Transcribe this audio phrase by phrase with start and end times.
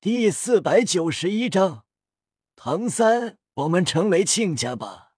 [0.00, 1.84] 第四百九十一章，
[2.54, 5.10] 唐三，我们成为亲家吧。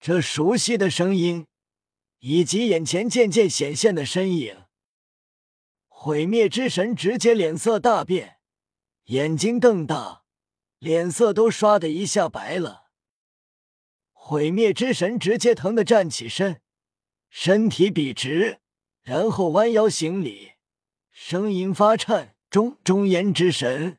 [0.00, 1.46] 这熟悉的声音，
[2.18, 4.64] 以及眼前渐渐显现的身影，
[5.86, 8.38] 毁灭之神直接脸色大变，
[9.04, 10.24] 眼睛瞪大，
[10.80, 12.86] 脸色都唰的一下白了。
[14.10, 16.60] 毁灭之神直接疼的站起身，
[17.30, 18.58] 身体笔直，
[19.02, 20.54] 然后弯腰行礼，
[21.12, 22.34] 声音发颤。
[22.52, 23.96] 中中炎之神，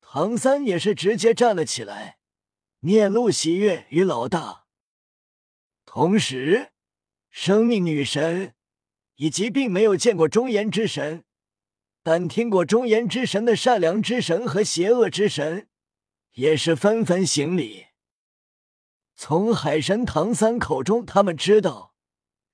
[0.00, 2.16] 唐三也是直接站了起来，
[2.80, 4.64] 面露喜悦与老大。
[5.84, 6.72] 同时，
[7.28, 8.54] 生命女神
[9.16, 11.26] 以及并没有见过中炎之神，
[12.02, 15.68] 但听过中炎之神的善良之神和邪恶之神，
[16.32, 17.88] 也是纷纷行礼。
[19.14, 21.94] 从海神唐三口中，他们知道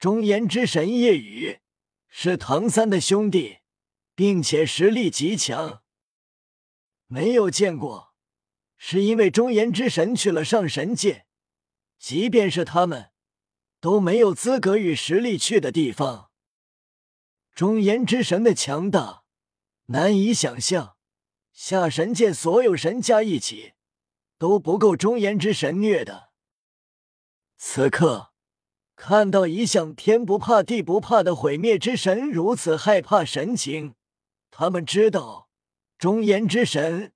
[0.00, 1.60] 中炎之神夜雨
[2.08, 3.58] 是唐三的兄弟。
[4.14, 5.82] 并且实力极强，
[7.06, 8.14] 没有见过，
[8.76, 11.26] 是因为中炎之神去了上神界，
[11.98, 13.10] 即便是他们
[13.80, 16.30] 都没有资格与实力去的地方。
[17.54, 19.24] 中炎之神的强大
[19.86, 20.96] 难以想象，
[21.52, 23.74] 下神界所有神加一起
[24.38, 26.30] 都不够中炎之神虐的。
[27.56, 28.32] 此刻
[28.96, 33.94] 看到一向天不怕地不怕的毁灭之神如此害怕神情。
[34.56, 35.50] 他们知道，
[35.98, 37.12] 中炎之神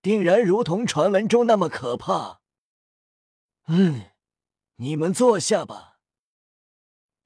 [0.00, 2.42] 定然如同传闻中那么可怕。
[3.66, 4.12] 嗯，
[4.76, 5.98] 你们坐下吧。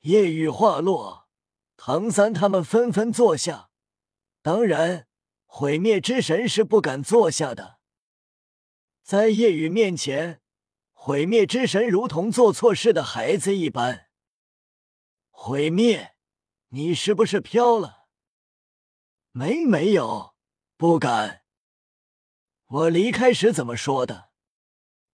[0.01, 1.29] 夜雨话落，
[1.77, 3.69] 唐三他们纷纷坐下。
[4.41, 5.07] 当然，
[5.45, 7.81] 毁灭之神是不敢坐下的。
[9.03, 10.41] 在夜雨面前，
[10.95, 14.07] 毁灭之神如同做错事的孩子一般。
[15.29, 16.15] 毁灭，
[16.69, 18.00] 你是不是飘了？
[19.33, 20.35] 没没有，
[20.77, 21.43] 不敢。
[22.67, 24.31] 我离开时怎么说的？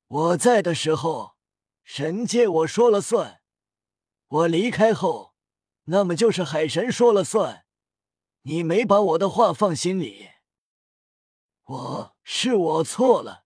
[0.06, 1.36] 我在的时候，
[1.84, 3.40] 神界我说了算；
[4.28, 5.34] 我离开后，
[5.84, 7.66] 那么就是海神说了算。
[8.42, 10.30] 你没把我的话放心里。
[11.64, 13.44] 我是我错了，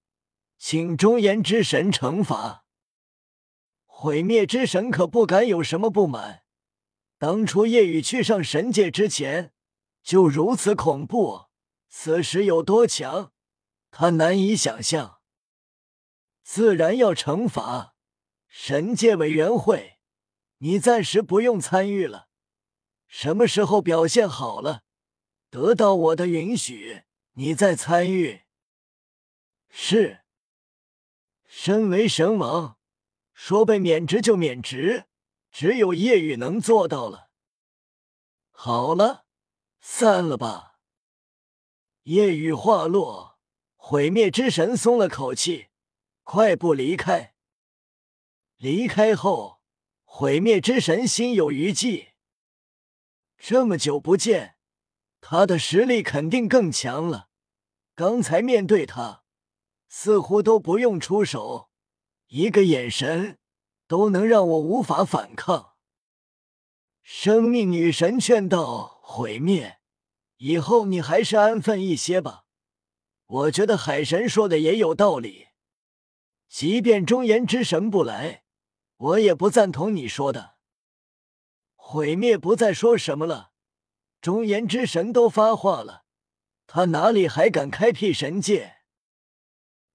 [0.56, 2.64] 请中炎之神惩罚。
[3.86, 6.44] 毁灭之神可不敢有什么不满。
[7.19, 9.53] 当初夜雨去上神界之前。
[10.02, 11.46] 就如此恐怖，
[11.88, 13.32] 此时有多强，
[13.90, 15.20] 他难以想象。
[16.42, 17.94] 自然要惩罚。
[18.48, 20.00] 神界委员会，
[20.58, 22.28] 你暂时不用参与了。
[23.06, 24.82] 什么时候表现好了，
[25.50, 28.42] 得到我的允许，你再参与。
[29.68, 30.22] 是。
[31.46, 32.78] 身为神王，
[33.32, 35.06] 说被免职就免职，
[35.52, 37.30] 只有夜雨能做到了。
[38.50, 39.26] 好了。
[39.80, 40.78] 散了吧！
[42.04, 43.38] 夜雨话落，
[43.76, 45.68] 毁灭之神松了口气，
[46.22, 47.34] 快步离开。
[48.56, 49.60] 离开后，
[50.04, 52.14] 毁灭之神心有余悸。
[53.38, 54.56] 这么久不见，
[55.20, 57.28] 他的实力肯定更强了。
[57.94, 59.24] 刚才面对他，
[59.88, 61.70] 似乎都不用出手，
[62.28, 63.38] 一个眼神
[63.86, 65.74] 都能让我无法反抗。
[67.02, 68.99] 生命女神劝道。
[69.12, 69.81] 毁灭
[70.37, 72.44] 以后，你还是安分一些吧。
[73.26, 75.48] 我觉得海神说的也有道理。
[76.48, 78.44] 即便中炎之神不来，
[78.97, 80.59] 我也不赞同你说的。
[81.75, 83.50] 毁灭不再说什么了，
[84.21, 86.04] 中炎之神都发话了，
[86.69, 88.77] 他哪里还敢开辟神界？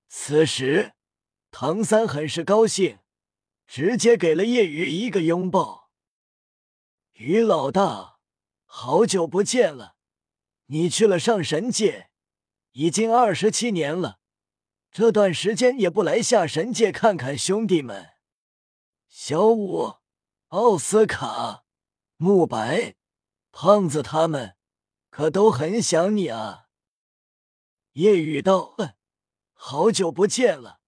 [0.10, 0.92] 此时，
[1.52, 3.00] 唐三很是高兴，
[3.66, 5.90] 直接给了叶雨一个拥抱。
[7.14, 8.15] 于老大。
[8.78, 9.96] 好久不见了，
[10.66, 12.10] 你去了上神界，
[12.74, 14.20] 已经二十七年了。
[14.92, 18.10] 这段时间也不来下神界看看兄弟们。
[19.08, 19.94] 小五、
[20.50, 21.64] 奥斯卡、
[22.18, 22.96] 慕白、
[23.50, 24.58] 胖子他们
[25.10, 26.66] 可都很想你啊。
[27.94, 28.76] 夜雨道
[29.56, 30.82] ：“好久不见了，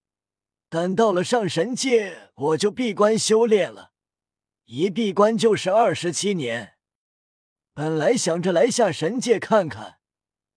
[0.68, 3.92] 但到了上神界，我就闭关修炼了，
[4.66, 6.74] 一闭关就是二十七年。”
[7.78, 10.00] 本来想着来下神界看看，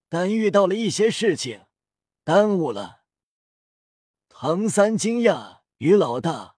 [0.10, 1.68] 但遇到了一些事情，
[2.24, 3.04] 耽误了。
[4.28, 6.56] 唐三惊讶：“于老大，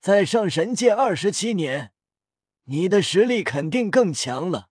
[0.00, 1.94] 在上神界二十七年，
[2.64, 4.68] 你的实力肯定更强了，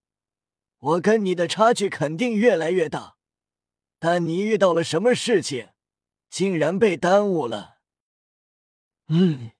[0.77, 3.17] 我跟你的差距肯定越来越大。
[3.97, 5.69] 但你遇到了什么事情，
[6.29, 7.79] 竟然被耽误了？”
[9.09, 9.53] 嗯，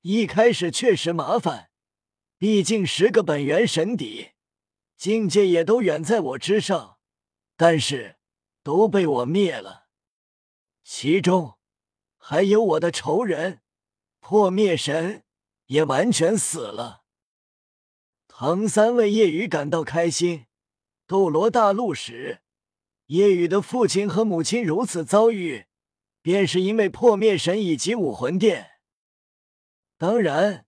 [0.00, 1.68] 一开始确实麻烦，
[2.38, 4.30] 毕竟十个本源神底。
[5.00, 6.98] 境界也都远在我之上，
[7.56, 8.18] 但是
[8.62, 9.86] 都被我灭了，
[10.84, 11.56] 其中
[12.18, 13.62] 还有我的仇人
[14.20, 15.24] 破灭神
[15.68, 17.04] 也完全死了。
[18.28, 20.44] 唐三为叶雨感到开心。
[21.06, 22.42] 斗罗大陆时，
[23.06, 25.64] 叶雨的父亲和母亲如此遭遇，
[26.20, 28.72] 便是因为破灭神以及武魂殿。
[29.96, 30.66] 当然，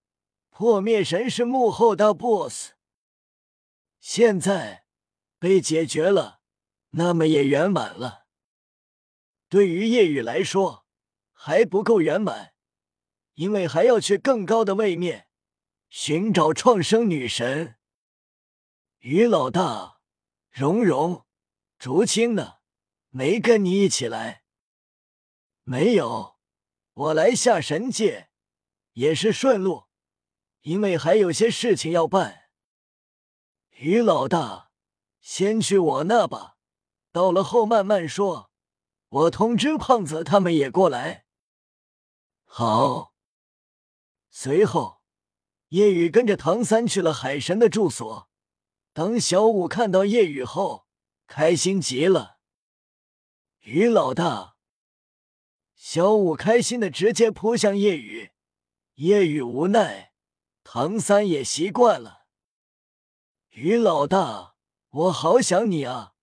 [0.48, 2.70] 破灭神是幕后大 boss。
[4.02, 4.84] 现在
[5.38, 6.40] 被解决了，
[6.90, 8.26] 那么也圆满了。
[9.48, 10.88] 对于叶雨来说，
[11.30, 12.52] 还不够圆满，
[13.34, 15.28] 因为还要去更高的位面
[15.88, 17.76] 寻找创生女神。
[18.98, 20.00] 于老大，
[20.50, 21.24] 蓉蓉、
[21.78, 22.56] 竹青呢？
[23.10, 24.42] 没跟你一起来？
[25.62, 26.40] 没有，
[26.92, 28.30] 我来下神界
[28.94, 29.84] 也是顺路，
[30.62, 32.41] 因为还有些事情要办。
[33.82, 34.70] 于老大，
[35.20, 36.54] 先去我那吧，
[37.10, 38.52] 到了后慢慢说。
[39.08, 41.26] 我通知胖子他们也过来。
[42.44, 43.12] 好。
[44.30, 45.02] 随后，
[45.70, 48.30] 叶雨跟着唐三去了海神的住所。
[48.92, 50.86] 当小五看到叶雨后，
[51.26, 52.38] 开心极了。
[53.62, 54.54] 于老大，
[55.74, 58.30] 小五开心的直接扑向叶雨。
[58.94, 60.12] 叶雨无奈，
[60.62, 62.21] 唐三也习惯了。
[63.52, 64.54] 于老大，
[64.88, 66.14] 我好想你啊！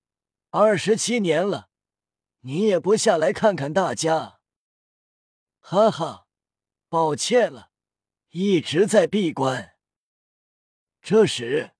[0.49, 1.69] 二十七年了，
[2.39, 4.39] 你也不下来看看大家。
[5.59, 6.25] 哈哈，
[6.87, 7.69] 抱歉了，
[8.31, 9.73] 一直在闭关。
[11.03, 11.73] 这时，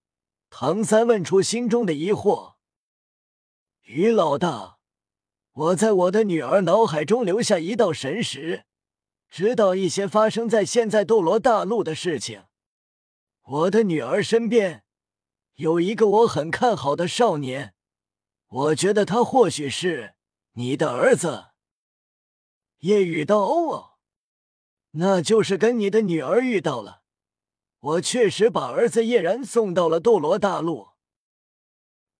[0.51, 2.57] 唐三问出心中的疑惑
[3.85, 4.77] ：“于老大，
[5.51, 8.65] 我在我的女儿脑海中留下一道神石，
[9.27, 12.45] 知道一些发生在现在斗罗大陆的事情。
[13.41, 14.83] 我的女儿身边。”
[15.59, 17.73] 有一个我很看好的少年，
[18.47, 20.15] 我觉得他或许是
[20.53, 21.47] 你的儿子。
[22.79, 23.97] 叶雨道：“哦，
[24.91, 27.01] 那就是跟你的女儿遇到了。
[27.79, 30.91] 我确实把儿子叶然送到了斗罗大陆。”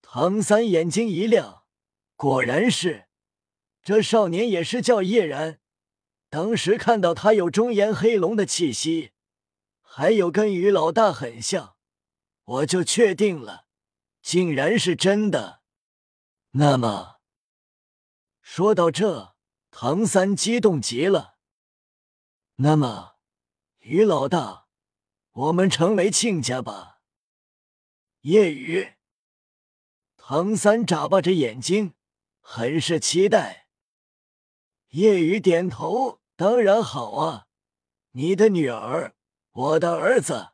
[0.04, 1.64] 唐三眼睛一亮，
[2.18, 3.08] 果然是，
[3.82, 5.62] 这少年也是叫叶然。
[6.30, 9.12] 当时看到他有中炎黑龙的气息，
[9.80, 11.78] 还有跟于老大很像。
[12.50, 13.68] 我就确定了，
[14.24, 15.62] 竟然是真的。
[16.54, 17.20] 那么，
[18.42, 19.36] 说到这，
[19.70, 21.38] 唐三激动极了。
[22.56, 23.18] 那么，
[23.82, 24.66] 于老大，
[25.32, 27.02] 我们成为亲家吧。
[28.22, 28.96] 夜雨，
[30.18, 31.94] 唐三眨巴着眼睛，
[32.42, 33.68] 很是期待。
[34.88, 37.46] 夜雨点头，当然好啊，
[38.14, 39.14] 你的女儿，
[39.52, 40.54] 我的儿子。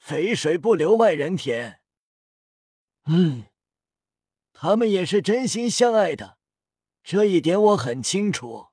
[0.00, 1.82] 肥水不流外人田。
[3.04, 3.44] 嗯，
[4.52, 6.38] 他们也是真心相爱的，
[7.04, 8.68] 这一点我很清楚。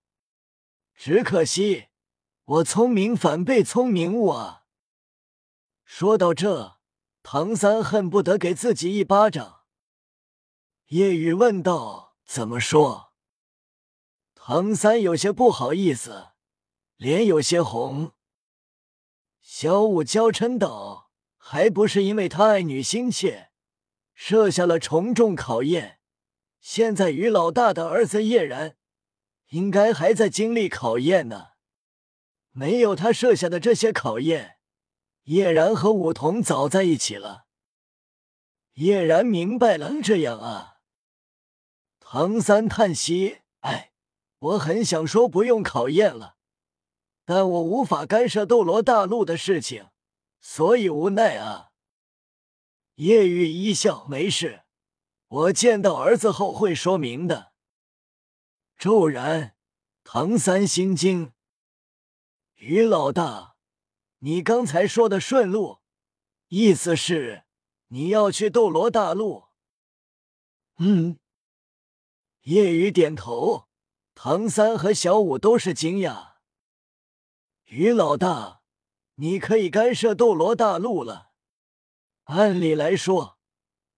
[0.96, 1.90] 只可惜
[2.46, 4.64] 我聪明反被聪明误啊！
[5.84, 6.80] 说到这，
[7.22, 9.66] 唐三恨不得给自己一巴掌。
[10.88, 13.14] 叶雨问道：“怎么说？”
[14.34, 16.30] 唐三有些不好意思，
[16.96, 18.14] 脸有些红。
[19.42, 21.06] 小五娇嗔道。
[21.50, 23.52] 还不是因为他爱女心切，
[24.14, 26.02] 设下了重重考验。
[26.60, 28.76] 现在于老大的儿子叶然，
[29.52, 31.52] 应该还在经历考验呢。
[32.52, 34.57] 没有他设下的这些考验，
[35.24, 37.45] 叶然和梧桐早在一起了。
[38.74, 40.80] 叶然明白了，这样啊。
[42.02, 43.94] 唐三叹息：“哎，
[44.40, 46.36] 我很想说不用考验了，
[47.24, 49.88] 但我无法干涉斗罗大陆的事情。”
[50.40, 51.72] 所以无奈啊。
[52.96, 54.64] 叶雨一笑，没事，
[55.28, 57.54] 我见到儿子后会说明的。
[58.78, 59.56] 骤然，
[60.04, 61.34] 唐三心惊。
[62.56, 63.56] 于老大，
[64.20, 65.82] 你刚才说的顺路，
[66.48, 67.44] 意思是
[67.88, 69.50] 你要去斗罗大陆？
[70.78, 71.20] 嗯。
[72.42, 73.68] 叶雨点头。
[74.16, 76.38] 唐三和小五都是惊讶。
[77.66, 78.56] 于老大。
[79.19, 81.31] 你可以干涉斗罗大陆了。
[82.26, 83.40] 按理来说，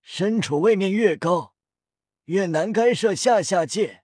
[0.01, 1.55] 身处位面越高，
[2.25, 4.03] 越难干涉下下界，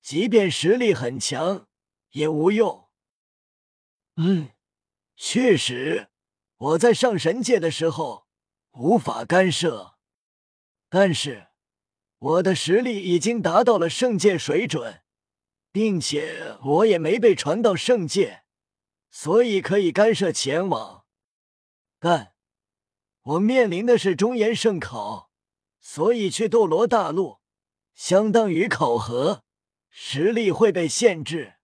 [0.00, 1.68] 即便实力很强
[2.10, 2.88] 也无用。
[4.16, 4.50] 嗯，
[5.16, 6.10] 确实，
[6.56, 8.26] 我在上神界的时候
[8.72, 9.94] 无法干涉，
[10.88, 11.48] 但是
[12.18, 15.02] 我的实力已经达到了圣界水准，
[15.72, 18.41] 并且我也没被传到圣界。
[19.14, 21.04] 所以可以干涉前往，
[21.98, 22.34] 但
[23.20, 25.30] 我面临的是中炎圣考，
[25.78, 27.40] 所以去斗罗大陆
[27.94, 29.44] 相当于考核，
[29.90, 31.56] 实力会被限制。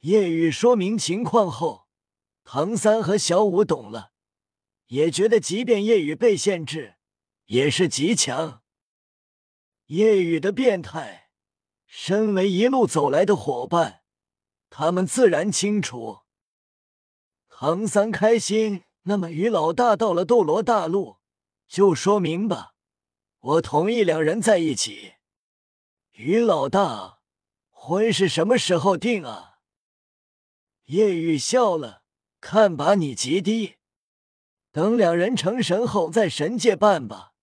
[0.00, 1.88] 夜雨说明情况后，
[2.42, 4.12] 唐三和小五懂了，
[4.86, 6.96] 也觉得即便夜雨被限制，
[7.44, 8.62] 也是极强。
[9.88, 11.28] 夜雨的变态，
[11.84, 14.03] 身为一路走来的伙伴，
[14.76, 16.22] 他们自然清楚。
[17.48, 21.18] 唐三开心，那么于老大到了斗罗大陆，
[21.68, 22.74] 就说明吧。
[23.38, 25.14] 我同意两人在一起。
[26.14, 27.20] 于老大，
[27.70, 29.58] 婚是什么时候定啊？
[30.86, 32.02] 叶雨笑了，
[32.40, 33.76] 看把你急的。
[34.72, 37.34] 等两人成神后在神界办吧，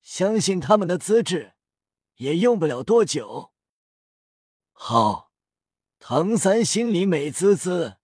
[0.00, 1.54] 相信他们的资质
[2.16, 3.52] 也用不了多久。
[4.72, 5.31] 好，
[6.04, 7.94] 唐三心里美滋滋，